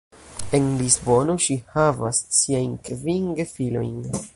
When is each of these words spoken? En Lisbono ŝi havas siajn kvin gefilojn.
En 0.59 0.63
Lisbono 0.79 1.35
ŝi 1.47 1.59
havas 1.75 2.23
siajn 2.41 2.77
kvin 2.89 3.33
gefilojn. 3.43 3.99